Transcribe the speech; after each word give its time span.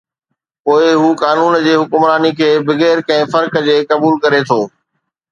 پوءِ 0.63 0.83
هو 1.01 1.09
قانون 1.23 1.53
جي 1.65 1.73
حڪمراني 1.81 2.31
کي 2.39 2.47
بغير 2.69 2.97
ڪنهن 3.11 3.29
فرق 3.33 3.53
جي 3.67 3.75
قبول 3.93 4.17
ڪري 4.25 4.41
ٿو. 4.49 4.59